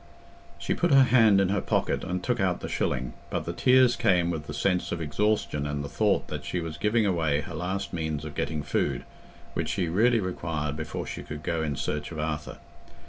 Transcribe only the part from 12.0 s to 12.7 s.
of Arthur.